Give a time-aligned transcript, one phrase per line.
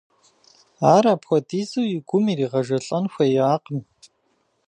[0.93, 3.79] Ар апхуэдизу и гум иригъэжэлӏэн хуеякъым.